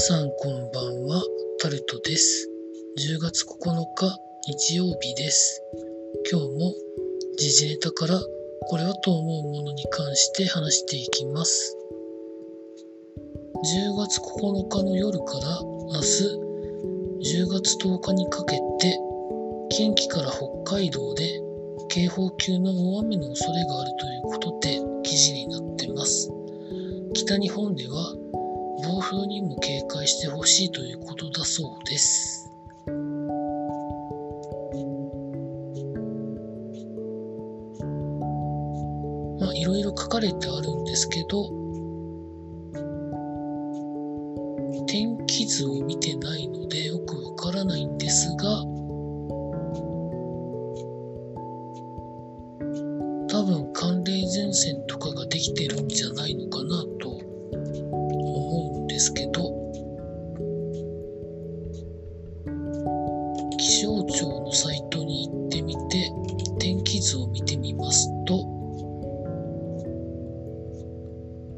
[0.00, 1.22] さんこんばんは、
[1.60, 2.48] タルトです。
[2.96, 5.62] 10月9日日曜日です。
[6.32, 6.74] 今日も
[7.36, 8.18] 時事ネタから
[8.70, 11.76] これはと思うものに関して話していきます。
[13.76, 18.98] 10月9日の夜から明日10月10日にかけて
[19.68, 21.28] 近畿から北海道で
[21.90, 26.30] 警報級の大雨の恐れがあるということで記事になってます。
[27.12, 28.09] 北日本では
[29.10, 32.48] 風にも警戒してほしいということだそうです。
[39.40, 41.48] まあいろいろ書かれてあるんですけど、
[44.86, 48.62] 天気図を見てないのでよくわからないんですが、
[53.26, 57.09] 多分寒冷前線とかができてるんじゃないのかなと
[59.00, 59.32] ですけど
[63.56, 66.12] 気象庁のサイトに行ってみて
[66.58, 68.34] 天気図を見てみますと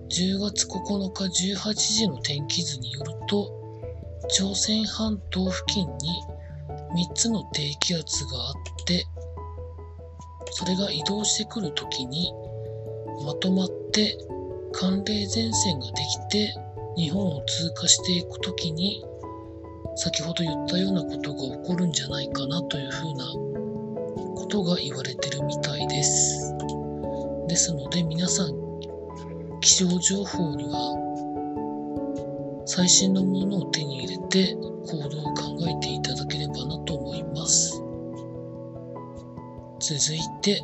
[0.08, 3.50] 10月9日18時の天気図によると
[4.28, 6.22] 朝鮮半島付近に
[7.10, 8.54] 3つの低気圧があっ
[8.86, 9.04] て
[10.52, 12.32] それが移動してくるときに
[13.24, 14.16] まとまって
[14.72, 16.54] 寒冷前線ができて
[16.96, 19.04] 日本を通過していくときに
[19.96, 23.26] 先ほど言ったようなことが起こるんじゃないかなというふうな
[24.34, 26.54] ことが言われてるみたいです。
[27.48, 28.62] ですので皆さん
[29.60, 31.02] 気象情報には
[32.66, 37.82] 最新のものを手に入れて行動を考えていただければなと思います。
[39.80, 40.62] 続いて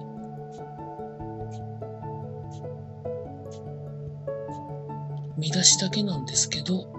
[5.48, 6.92] 見出しだけなんですけど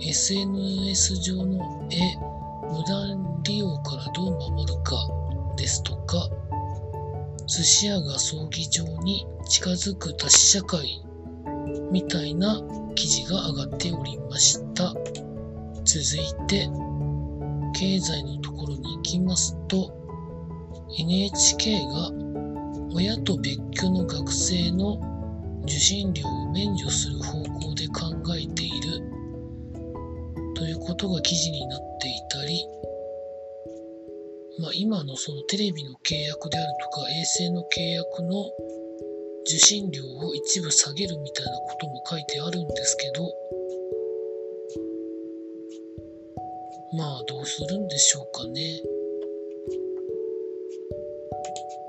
[0.00, 2.16] SNS 上の絵
[2.70, 4.96] 無断利用からどう守るか
[5.56, 6.30] ですとか
[7.48, 11.02] 寿司屋が葬儀場に近づく多死社会
[11.90, 12.60] みたいな
[12.94, 14.94] 記事が上がっておりました。
[15.84, 16.68] 続いて
[17.74, 19.92] 経済のところに行きますと
[20.98, 22.10] NHK が
[22.92, 25.15] 親と別居の学生の
[25.66, 29.02] 受信料を免除する方向で考えている
[30.54, 32.64] ということが記事になっていたり、
[34.60, 38.44] まあ、今のそのテレビの契約であるとか衛星の契約の
[39.44, 43.28] 受信料を一部下げるみたいなことも書いてあるんですけど
[46.96, 48.80] まあどうするんでしょうかね。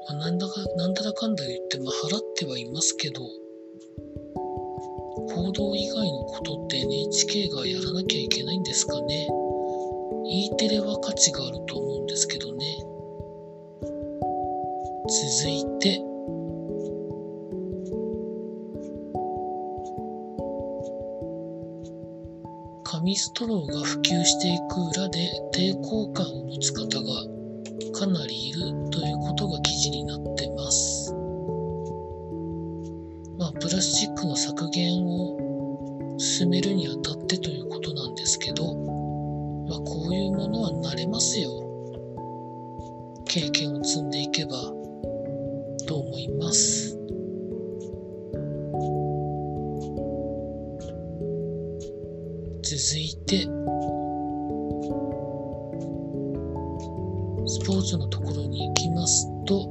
[0.09, 3.21] まあ、なんだか、なんだらかんだ言って、まあ、払ってはいますけど、
[5.37, 9.27] 報道以外のことって NHK がやらなきゃいけないんですかね。
[10.25, 12.65] E テレは価値があると思うんですけどね。
[15.07, 16.01] 続いて、
[22.83, 27.37] 紙ストローが普及していく裏で抵抗感を持つ方が
[27.93, 28.59] かなりいる
[28.89, 30.36] ということが記事になって
[33.67, 38.63] プラスチックの削減を進めるにあたってということなんですけど、
[39.67, 41.49] まあ、こういうものは慣れますよ。
[43.25, 44.51] 経験を積んでいけば
[45.85, 46.97] と思います。
[52.63, 53.41] 続いて、
[57.45, 59.67] スポーツのところに行きますと、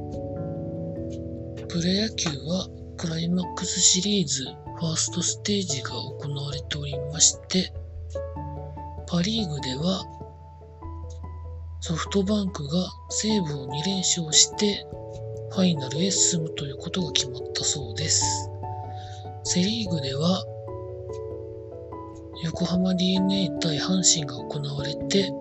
[1.67, 7.71] プロ野球はクライマックスシリーズファーストステージが行われておりまして、
[9.07, 10.03] パリーグでは
[11.79, 14.87] ソフトバンクが西武を2連勝して
[15.51, 18.49] ファイナルへ進むということが決まったそうです。
[19.43, 20.43] セリーグでは
[22.45, 25.31] 横浜 DNA 対阪神が行われて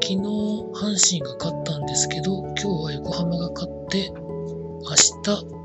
[0.00, 4.94] 昨日阪神が勝ったんですけど今日は横浜が勝って明
[5.24, 5.59] 日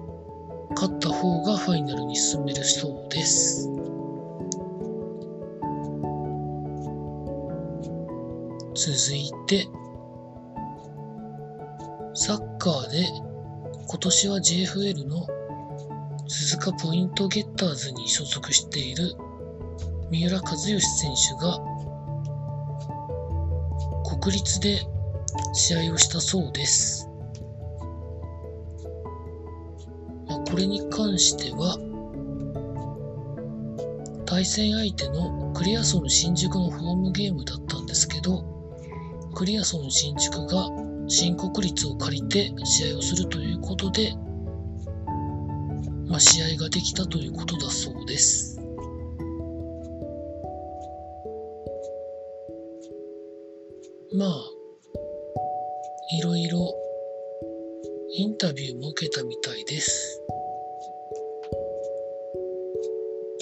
[0.76, 3.70] 勝った方がファイナルに進めるそうです
[8.76, 9.68] 続いて
[12.14, 13.06] サッカーで
[13.88, 15.28] 今年は JFL の
[16.28, 19.16] 鈴鹿ポイントゲッターズに所属している
[20.10, 21.60] 三浦知良選手が
[24.20, 24.80] 国立で
[25.54, 27.10] 試合をしたそうです。
[30.56, 31.76] これに関しては
[34.26, 38.42] 対戦相手のクリアソン新宿のホームゲームだったんですけど、
[39.36, 40.70] クリアソン新宿が
[41.10, 44.14] 新国立を借りて試合をするということで、
[46.08, 48.58] まあ、試合ができたということだそうです。
[54.14, 54.30] まあ、
[56.18, 56.74] いろいろ
[58.14, 60.22] インタビューも受けたみたいです。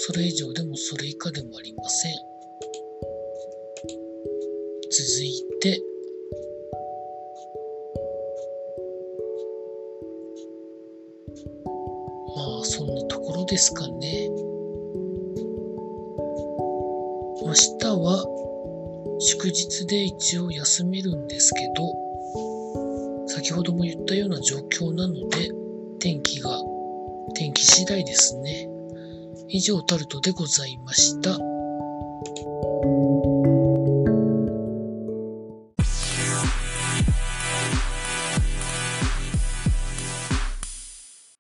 [0.06, 2.12] それ以上でもそれ以下でもありません。
[4.92, 5.82] 続いて、
[12.36, 14.28] まあそんなところですかね。
[17.42, 18.26] 明日は
[19.22, 25.50] 祝日で一応休めるんですけど、先ほども言ったような状況なので、
[26.00, 26.60] 天気が、
[27.36, 28.73] 天気次第ですね。
[29.48, 31.38] 以上タルトでございました。